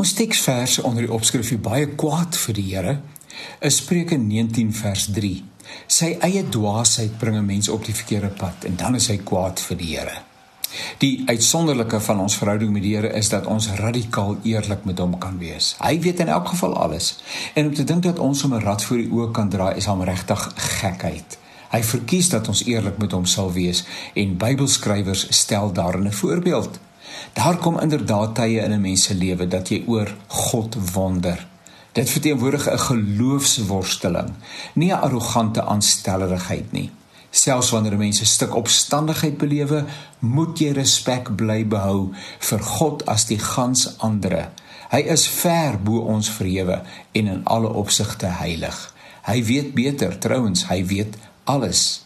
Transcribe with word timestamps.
Ons 0.00 0.14
teksvers 0.16 0.78
onder 0.88 1.04
die 1.04 1.12
opskrif 1.12 1.50
baie 1.60 1.90
kwaad 2.00 2.36
vir 2.40 2.56
die 2.56 2.62
Here 2.70 2.92
is 3.66 3.82
Spreuke 3.82 4.16
19 4.16 4.70
vers 4.72 5.02
3. 5.12 5.32
Sy 5.92 6.08
eie 6.24 6.40
dwaasheid 6.48 7.18
bring 7.20 7.36
'n 7.36 7.44
mens 7.44 7.68
op 7.68 7.84
die 7.84 7.92
verkeerde 7.92 8.30
pad 8.38 8.64
en 8.64 8.78
dan 8.80 8.94
is 8.94 9.10
hy 9.12 9.18
kwaad 9.18 9.60
vir 9.60 9.76
die 9.76 9.90
Here. 9.96 10.16
Die 11.04 11.22
uitsonderlike 11.26 12.00
van 12.00 12.20
ons 12.20 12.36
verhouding 12.36 12.72
met 12.72 12.82
die 12.82 12.94
Here 12.96 13.12
is 13.12 13.28
dat 13.28 13.46
ons 13.46 13.68
radikaal 13.68 14.38
eerlik 14.42 14.84
met 14.84 14.98
hom 14.98 15.18
kan 15.18 15.38
wees. 15.38 15.76
Hy 15.78 16.00
weet 16.00 16.20
in 16.20 16.28
elk 16.28 16.48
geval 16.48 16.76
alles. 16.76 17.18
En 17.54 17.66
om 17.66 17.74
te 17.74 17.84
dink 17.84 18.02
dat 18.02 18.18
ons 18.18 18.42
hom 18.42 18.54
'n 18.54 18.64
rad 18.64 18.82
voor 18.82 18.96
die 18.96 19.10
oë 19.10 19.30
kan 19.32 19.48
draai 19.48 19.76
is 19.76 19.84
hom 19.84 20.02
regtig 20.02 20.52
gekheid. 20.56 21.38
Hy 21.70 21.82
verkies 21.82 22.28
dat 22.28 22.48
ons 22.48 22.64
eerlik 22.64 22.98
met 22.98 23.12
hom 23.12 23.26
sal 23.26 23.52
wees 23.52 23.84
en 24.14 24.36
Bybelskrywers 24.36 25.26
stel 25.28 25.72
daarin 25.72 26.06
'n 26.06 26.12
voorbeeld. 26.12 26.80
Daar 27.32 27.56
kom 27.56 27.78
inderdaad 27.78 28.34
tye 28.34 28.60
in 28.60 28.72
'n 28.72 28.80
mens 28.80 29.02
se 29.02 29.14
lewe 29.14 29.48
dat 29.48 29.68
jy 29.68 29.82
oor 29.86 30.14
God 30.26 30.76
wonder. 30.92 31.46
Dit 31.92 32.10
verteenwoordig 32.10 32.70
'n 32.70 32.78
geloofsworsteling, 32.78 34.32
nie 34.74 34.92
'n 34.92 35.00
arrogante 35.00 35.64
aanstellerigheid 35.64 36.72
nie. 36.72 36.90
Selfs 37.30 37.70
wanneer 37.70 37.92
'n 37.92 37.98
mens 37.98 38.20
'n 38.20 38.26
stuk 38.26 38.54
opstandigheid 38.54 39.38
belewe, 39.38 39.84
moet 40.18 40.58
jy 40.58 40.70
respek 40.70 41.36
bly 41.36 41.66
behou 41.66 42.14
vir 42.38 42.62
God 42.62 43.06
as 43.06 43.26
die 43.26 43.38
gans 43.38 43.98
ander. 43.98 44.50
Hy 44.90 44.98
is 44.98 45.28
ver 45.28 45.82
bo 45.82 45.98
ons 45.98 46.30
verhewe 46.30 46.82
en 47.12 47.26
in 47.26 47.44
alle 47.44 47.72
opsigte 47.72 48.26
heilig. 48.26 48.94
Hy 49.22 49.44
weet 49.44 49.74
beter, 49.74 50.18
trouens, 50.18 50.66
hy 50.66 50.86
weet 50.86 51.16
alles. 51.44 52.04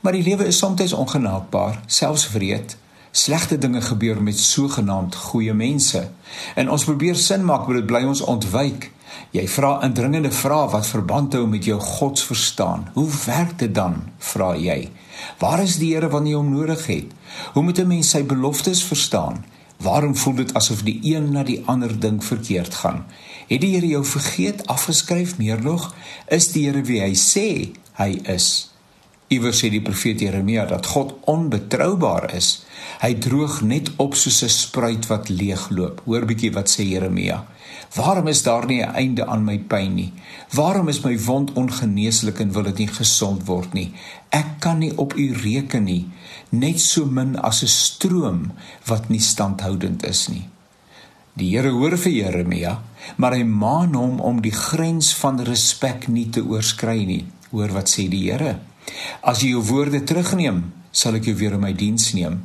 Maar 0.00 0.12
die 0.12 0.22
lewe 0.22 0.46
is 0.46 0.58
soms 0.58 0.92
ongenaakbaar, 0.92 1.80
selfs 1.86 2.30
wreed. 2.32 2.76
Slegte 3.10 3.58
dinge 3.58 3.80
gebeur 3.80 4.22
met 4.22 4.38
sogenaamd 4.38 5.14
goeie 5.14 5.54
mense. 5.54 6.10
En 6.54 6.70
ons 6.70 6.84
probeer 6.84 7.16
sin 7.16 7.44
maak, 7.44 7.66
maar 7.66 7.80
dit 7.80 7.86
bly 7.86 8.04
ons 8.04 8.20
ontwyk. 8.20 8.90
Jy 9.32 9.44
vra 9.48 9.78
indringende 9.84 10.30
vrae 10.32 10.68
wat 10.72 10.86
verband 10.86 11.34
hou 11.36 11.46
met 11.48 11.64
jou 11.64 11.78
godsverstaan. 11.80 12.88
Hoe 12.94 13.08
werk 13.26 13.58
dit 13.58 13.74
dan? 13.74 14.02
vra 14.18 14.54
jy. 14.56 14.90
Waar 15.38 15.62
is 15.62 15.78
die 15.80 15.94
Here 15.94 16.08
wanneer 16.08 16.36
jy 16.36 16.40
hom 16.40 16.52
nodig 16.52 16.86
het? 16.86 17.12
Hoe 17.54 17.62
moet 17.62 17.78
'n 17.78 17.86
mens 17.86 18.10
sy 18.10 18.22
beloftes 18.24 18.82
verstaan? 18.84 19.44
Waarom 19.78 20.16
voel 20.16 20.34
dit 20.34 20.54
asof 20.54 20.82
die 20.82 21.00
een 21.02 21.32
na 21.32 21.42
die 21.42 21.62
ander 21.66 22.00
ding 22.00 22.24
verkeerd 22.24 22.74
gaan? 22.74 23.04
Het 23.48 23.60
die 23.60 23.74
Here 23.74 23.86
jou 23.86 24.04
vergeet, 24.04 24.66
afgeskryf 24.66 25.38
meer 25.38 25.62
nog? 25.62 25.94
Is 26.28 26.52
die 26.52 26.66
Here 26.66 26.82
wie 26.82 27.00
hy 27.00 27.14
sê 27.14 27.72
hy 27.92 28.20
is? 28.22 28.70
Iewers 29.28 29.58
sê 29.60 29.68
die 29.68 29.82
profeet 29.84 30.22
Jeremia 30.24 30.62
dat 30.64 30.86
God 30.88 31.10
onbetroubaar 31.28 32.30
is. 32.32 32.62
Hy 33.02 33.10
droog 33.20 33.58
net 33.60 33.90
op 34.00 34.14
soos 34.16 34.42
'n 34.42 34.48
spruit 34.48 35.06
wat 35.06 35.28
leegloop. 35.28 36.00
Hoor 36.06 36.24
bietjie 36.24 36.52
wat 36.52 36.70
sê 36.72 36.82
Jeremia. 36.88 37.44
Waarom 37.94 38.28
is 38.28 38.42
daar 38.42 38.66
nie 38.66 38.80
'n 38.82 38.94
einde 38.94 39.26
aan 39.26 39.44
my 39.44 39.58
pyn 39.58 39.94
nie? 39.94 40.12
Waarom 40.52 40.88
is 40.88 41.00
my 41.04 41.18
wond 41.18 41.52
ongeneeslik 41.52 42.40
en 42.40 42.52
wil 42.52 42.62
dit 42.62 42.78
nie 42.78 42.88
gesond 42.88 43.44
word 43.44 43.72
nie? 43.72 43.92
Ek 44.30 44.60
kan 44.60 44.78
nie 44.78 44.96
op 44.96 45.16
u 45.16 45.32
reken 45.32 45.84
nie, 45.84 46.08
net 46.48 46.80
so 46.80 47.04
min 47.04 47.36
as 47.36 47.62
'n 47.62 47.66
stroom 47.66 48.52
wat 48.86 49.08
nie 49.08 49.20
standhoudend 49.20 50.04
is 50.04 50.28
nie. 50.28 50.48
Die 51.34 51.56
Here 51.56 51.70
hoor 51.70 51.96
vir 51.98 52.12
Jeremia, 52.12 52.82
maar 53.16 53.32
hy 53.32 53.42
maan 53.42 53.94
hom 53.94 54.20
om 54.20 54.40
die 54.40 54.52
grens 54.52 55.14
van 55.14 55.40
respek 55.40 56.08
nie 56.08 56.30
te 56.30 56.40
oorskry 56.40 57.04
nie. 57.04 57.26
Hoor 57.50 57.68
wat 57.68 57.88
sê 57.88 58.08
die 58.08 58.30
Here? 58.30 58.58
As 59.22 59.42
jy 59.42 59.52
jou 59.54 59.64
woorde 59.70 60.02
terugneem, 60.04 60.64
sal 60.92 61.18
ek 61.18 61.28
jou 61.30 61.36
weer 61.38 61.56
in 61.58 61.64
my 61.64 61.72
diens 61.76 62.12
neem. 62.16 62.40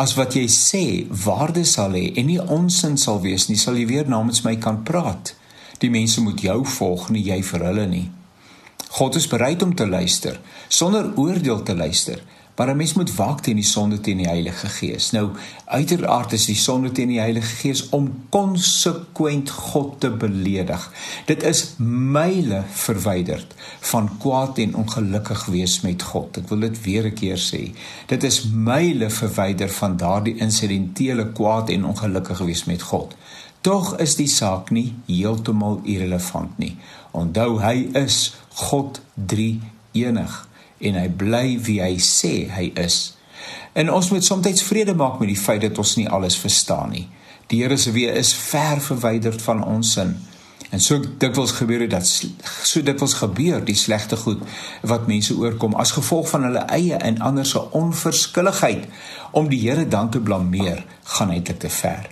As 0.00 0.16
wat 0.18 0.34
jy 0.36 0.46
sê 0.50 0.84
waarde 1.24 1.64
sal 1.68 1.94
hê 1.96 2.10
en 2.18 2.26
nie 2.28 2.40
onsin 2.40 2.96
sal 3.00 3.20
wees 3.24 3.48
nie, 3.48 3.58
sal 3.58 3.78
jy 3.78 3.86
weer 3.90 4.08
namens 4.10 4.42
my 4.44 4.56
kan 4.60 4.82
praat. 4.84 5.34
Die 5.80 5.92
mense 5.92 6.20
moet 6.20 6.42
jou 6.44 6.60
volg, 6.76 7.08
nie 7.14 7.22
jy 7.24 7.40
vir 7.52 7.66
hulle 7.70 7.86
nie. 7.88 8.06
God 8.90 9.16
is 9.16 9.28
bereid 9.30 9.62
om 9.62 9.72
te 9.74 9.86
luister, 9.86 10.40
sonder 10.68 11.12
oordeel 11.16 11.62
te 11.62 11.76
luister. 11.78 12.20
Maar 12.60 12.68
'n 12.68 12.76
mens 12.76 12.92
moet 12.92 13.14
waak 13.14 13.40
teen 13.40 13.54
die 13.54 13.64
sonde 13.64 14.00
teen 14.00 14.16
die 14.16 14.26
Heilige 14.26 14.68
Gees. 14.68 15.10
Nou, 15.10 15.30
uiteraard 15.64 16.32
is 16.32 16.44
die 16.44 16.56
sonde 16.56 16.92
teen 16.92 17.08
die 17.08 17.18
Heilige 17.18 17.54
Gees 17.56 17.88
om 17.88 18.24
konsekwent 18.28 19.50
God 19.50 20.00
te 20.00 20.10
beledig. 20.10 20.92
Dit 21.26 21.42
is 21.42 21.74
myle 22.16 22.62
verwyderd 22.68 23.54
van 23.80 24.10
kwaad 24.18 24.58
en 24.58 24.74
ongelukkig 24.74 25.44
wees 25.46 25.80
met 25.80 26.02
God. 26.02 26.36
Ek 26.36 26.48
wil 26.48 26.58
dit 26.58 26.82
weer 26.82 27.04
'n 27.04 27.14
keer 27.14 27.38
sê. 27.38 27.72
Dit 28.06 28.22
is 28.22 28.44
myle 28.52 29.10
verwyder 29.10 29.68
van 29.68 29.96
daardie 29.96 30.36
insidentele 30.36 31.32
kwaad 31.32 31.68
en 31.68 31.84
ongelukkig 31.84 32.38
wees 32.38 32.64
met 32.64 32.82
God. 32.82 33.16
Tog 33.60 33.96
is 33.96 34.16
die 34.16 34.28
saak 34.28 34.70
nie 34.70 34.94
heeltemal 35.06 35.80
irrelevant 35.82 36.58
nie. 36.58 36.76
Onthou 37.10 37.60
hy 37.60 37.88
is 37.92 38.34
God 38.48 39.00
3 39.14 39.60
enig 39.92 40.48
en 40.80 40.98
hy 41.00 41.08
bly 41.08 41.58
wie 41.64 41.80
hy 41.82 41.96
sê 42.02 42.48
hy 42.50 42.70
is. 42.80 43.14
En 43.72 43.92
ons 43.92 44.10
moet 44.10 44.24
soms 44.24 44.64
vrede 44.66 44.94
maak 44.94 45.20
met 45.20 45.30
die 45.30 45.38
feit 45.38 45.62
dat 45.62 45.78
ons 45.78 45.96
nie 45.96 46.08
alles 46.08 46.38
verstaan 46.40 46.90
nie. 46.94 47.06
Die 47.50 47.62
Here 47.62 47.76
se 47.78 47.92
weë 47.94 48.14
is 48.18 48.32
ver 48.34 48.80
verwyderd 48.82 49.42
van 49.42 49.64
ons 49.64 49.94
sin. 49.96 50.14
En 50.70 50.80
so 50.80 51.02
dikwels 51.18 51.56
gebeur 51.58 51.82
dit 51.82 51.90
dat 51.90 52.06
so 52.06 52.82
dikwels 52.86 53.16
gebeur 53.18 53.64
die 53.66 53.74
slegte 53.74 54.16
goed 54.20 54.42
wat 54.86 55.08
mense 55.10 55.34
oorkom 55.34 55.74
as 55.74 55.96
gevolg 55.96 56.28
van 56.30 56.46
hulle 56.46 56.62
eie 56.70 56.94
en 56.94 57.18
ander 57.26 57.46
se 57.46 57.62
onverskilligheid 57.74 58.86
om 59.34 59.50
die 59.50 59.64
Here 59.64 59.88
dan 59.88 60.10
te 60.10 60.20
blameer, 60.20 60.84
gaan 61.16 61.34
eintlik 61.34 61.58
te 61.58 61.70
ver. 61.70 62.06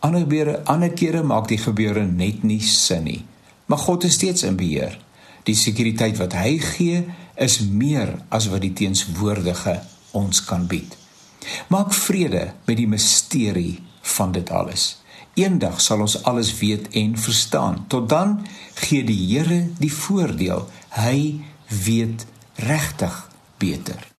Ander 0.00 0.24
kere, 0.26 0.60
ander 0.64 0.92
kere 0.96 1.22
maak 1.22 1.48
die 1.52 1.60
gebeure 1.60 2.06
net 2.08 2.42
nie 2.42 2.60
sin 2.64 3.04
nie. 3.04 3.20
Maar 3.66 3.78
God 3.78 4.04
is 4.04 4.16
steeds 4.16 4.42
in 4.42 4.56
beheer. 4.56 4.98
Die 5.48 5.56
sekuriteit 5.58 6.18
wat 6.20 6.36
hy 6.38 6.56
gee, 6.62 7.04
is 7.34 7.60
meer 7.64 8.14
as 8.30 8.48
wat 8.52 8.62
die 8.64 8.74
teenswoordige 8.76 9.80
ons 10.16 10.42
kan 10.44 10.66
bied. 10.70 10.96
Maak 11.72 11.94
vrede 11.96 12.52
met 12.68 12.76
die 12.78 12.88
misterie 12.88 13.80
van 14.16 14.32
dit 14.32 14.50
alles. 14.50 15.02
Eendag 15.34 15.80
sal 15.80 16.04
ons 16.04 16.18
alles 16.28 16.52
weet 16.60 16.90
en 16.98 17.16
verstaan. 17.18 17.84
Tot 17.88 18.08
dan 18.08 18.36
gee 18.84 19.04
die 19.04 19.18
Here 19.32 19.62
die 19.80 19.92
voordeel. 19.92 20.68
Hy 20.98 21.40
weet 21.84 22.26
regtig 22.60 23.16
beter. 23.58 24.10